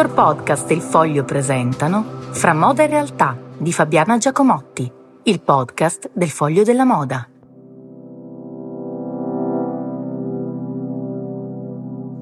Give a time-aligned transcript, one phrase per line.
[0.00, 4.90] Dottor Podcast e Il Foglio presentano Fra moda e realtà di Fabiana Giacomotti,
[5.24, 7.28] il podcast del Foglio della Moda.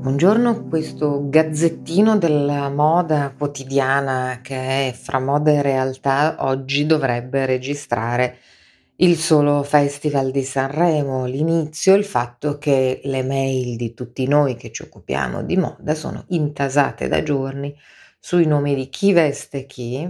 [0.01, 8.39] Buongiorno, questo gazzettino della moda quotidiana che è Fra moda e realtà oggi dovrebbe registrare
[9.01, 14.73] il solo Festival di Sanremo, l'inizio, il fatto che le mail di tutti noi che
[14.73, 17.77] ci occupiamo di moda sono intasate da giorni
[18.19, 20.09] sui nomi di chi veste chi,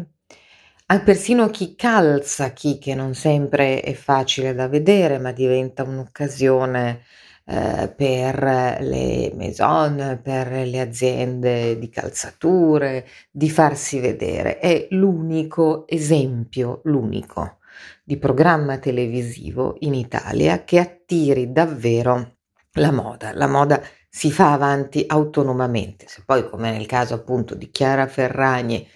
[1.04, 7.02] persino chi calza chi, che non sempre è facile da vedere, ma diventa un'occasione
[7.44, 14.58] eh, per le maison, per le aziende di calzature, di farsi vedere.
[14.58, 17.57] È l'unico esempio, l'unico
[18.04, 22.36] di programma televisivo in Italia che attiri davvero
[22.72, 23.32] la moda.
[23.34, 28.86] La moda si fa avanti autonomamente, se poi come nel caso appunto di Chiara Ferragni,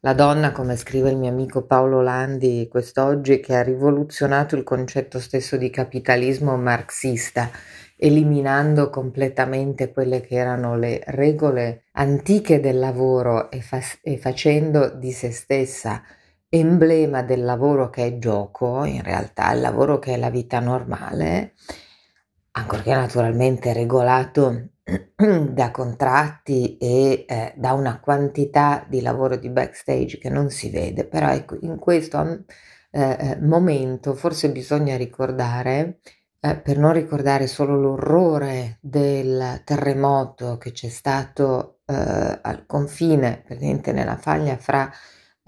[0.00, 5.18] la donna, come scrive il mio amico Paolo Landi quest'oggi, che ha rivoluzionato il concetto
[5.18, 7.50] stesso di capitalismo marxista,
[7.96, 15.10] eliminando completamente quelle che erano le regole antiche del lavoro e, fa- e facendo di
[15.10, 16.00] se stessa
[16.50, 21.54] emblema del lavoro che è gioco, in realtà il lavoro che è la vita normale,
[22.52, 24.70] ancorché naturalmente regolato
[25.50, 31.04] da contratti e eh, da una quantità di lavoro di backstage che non si vede,
[31.06, 32.44] però ecco, in questo
[32.90, 36.00] eh, eh momento forse bisogna ricordare,
[36.40, 43.92] eh, per non ricordare solo l'orrore del terremoto che c'è stato eh, al confine, praticamente
[43.92, 44.90] nella faglia fra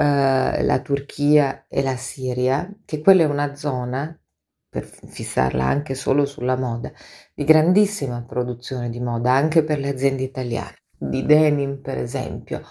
[0.00, 4.18] eh, la Turchia e la Siria, che quella è una zona,
[4.66, 6.90] per fissarla anche solo sulla moda,
[7.34, 12.62] di grandissima produzione di moda, anche per le aziende italiane, di denim per esempio,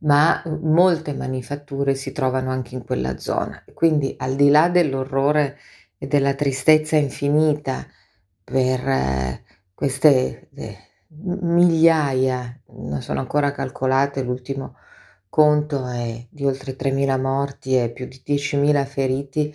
[0.00, 3.64] ma molte manifatture si trovano anche in quella zona.
[3.72, 5.56] Quindi al di là dell'orrore
[5.96, 7.86] e della tristezza infinita
[8.44, 10.76] per eh, queste eh,
[11.08, 14.76] migliaia, non sono ancora calcolate, l'ultimo
[15.34, 19.52] conto è di oltre 3.000 morti e più di 10.000 feriti,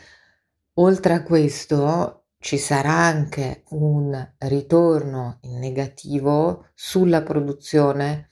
[0.73, 8.27] oltre a questo ci sarà anche un ritorno in negativo sulla produzione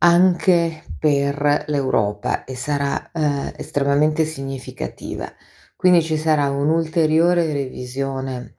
[0.00, 5.26] anche per l'Europa e sarà eh, estremamente significativa.
[5.74, 8.58] Quindi ci sarà un'ulteriore revisione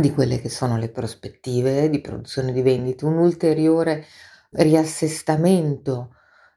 [0.00, 4.04] di quelle che sono le prospettive di produzione di vendite, un ulteriore
[4.50, 6.10] riassestamento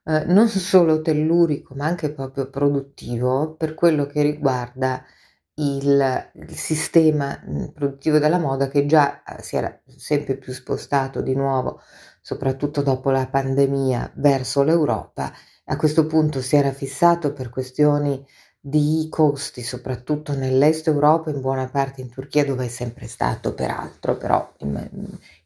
[0.09, 5.03] eh, non solo tellurico ma anche proprio produttivo per quello che riguarda
[5.59, 11.21] il, il sistema mm, produttivo della moda che già eh, si era sempre più spostato
[11.21, 11.81] di nuovo,
[12.21, 15.31] soprattutto dopo la pandemia, verso l'Europa.
[15.65, 18.25] A questo punto si era fissato per questioni
[18.61, 24.17] di costi, soprattutto nell'est Europa, in buona parte in Turchia, dove è sempre stato peraltro,
[24.17, 24.89] però in,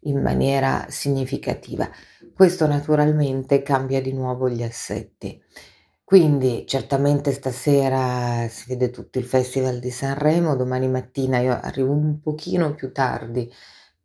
[0.02, 1.90] in maniera significativa.
[2.34, 5.42] Questo naturalmente cambia di nuovo gli assetti.
[6.04, 12.20] Quindi certamente stasera si vede tutto il Festival di Sanremo, domani mattina io arrivo un
[12.20, 13.52] pochino più tardi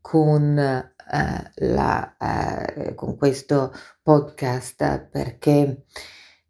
[0.00, 5.84] con, eh, la, eh, con questo podcast perché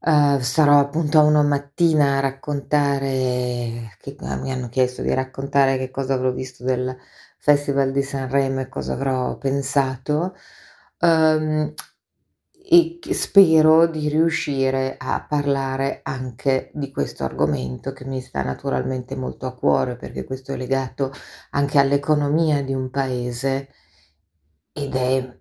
[0.01, 5.91] eh, sarò appunto a una mattina a raccontare, che mi hanno chiesto di raccontare che
[5.91, 6.97] cosa avrò visto del
[7.39, 10.35] Festival di Sanremo e cosa avrò pensato.
[11.01, 11.73] Um,
[12.71, 19.47] e spero di riuscire a parlare anche di questo argomento che mi sta naturalmente molto
[19.47, 21.11] a cuore perché questo è legato
[21.51, 23.69] anche all'economia di un paese
[24.73, 25.39] ed è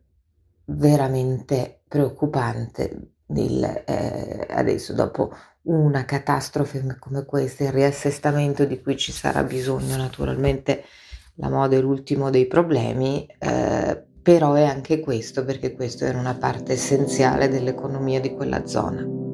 [0.67, 5.33] veramente preoccupante il, eh, adesso dopo
[5.63, 10.83] una catastrofe come questa, il riassestamento di cui ci sarà bisogno naturalmente
[11.35, 16.35] la moda è l'ultimo dei problemi, eh, però è anche questo perché questo era una
[16.35, 19.27] parte essenziale dell'economia di quella zona.